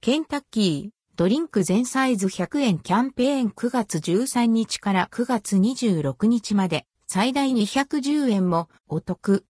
[0.00, 9.44] ケンタッキー、ドリンク全サイズ100円キャンペーン9月13日から9月26日まで、最大210円もお得。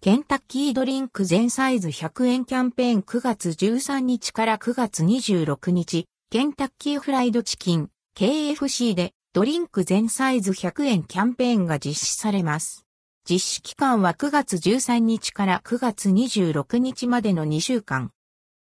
[0.00, 12.85] ケンタッキードリンク全サイズ100円キャンペーン9月13日から9月26日、ケンタッキーフライドチキン、KFC でドリンク全サイズ100円キャンペーンが実施されます。
[13.28, 18.12] 実施期間は9月13日から9月26日までの2週間。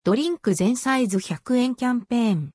[0.03, 2.49] ドリンク全サイズ100円キャンペーン。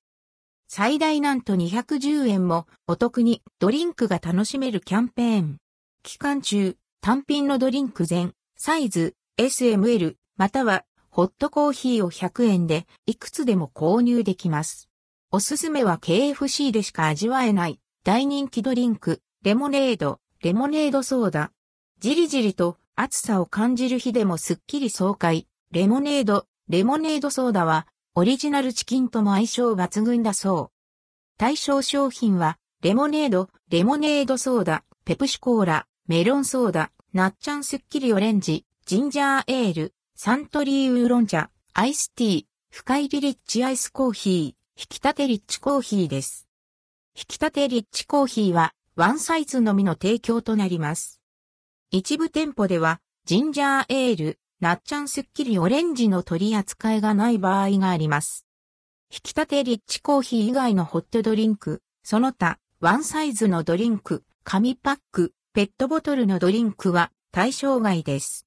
[0.67, 5.59] 最大なんと210円もお得にドリンクが楽しめるキャンペーン。
[6.03, 14.89] 期間中、単品のドリンク全サイズ SML またはホットコーヒーを100円でいくつでも購入できます。
[15.31, 21.53] おすすめは KFC でしか味わえない大人気ドリンク、レモネード、レモネードソーダ。
[22.05, 31.39] じりじりと暑さを感じる日でもすっきり爽快、レモネード、レモネードソーダはオリジナルチキンとも相性抜群だそう。
[31.39, 44.45] 対象商品は、レモネード、レモネードソーダ、ペプシコーラ、メロンソーダ、ナッチャンスッキリオレンジ、ジンジャーエール、サントリーウーロン茶、アイスティー、深入りリッチアイスコーヒー、
[44.79, 46.51] 引き立てリッチコーヒーです。
[47.17, 51.23] 引き立てリッチコーヒーは、ワンサイズのみの提供となります。
[51.91, 58.47] 一部店舗では、ジンジャーエール、なっちゃんすっきりオレンジの取り扱いがない場合があります。
[59.13, 68.43] 引き立てリッチコーヒー以外のホットドリンク、その他、ワンサイズのドリンク、紙パック、ペットボトルのドリンクは対象外です。